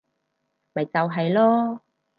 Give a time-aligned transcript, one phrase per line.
[0.73, 1.79] 咪就係囉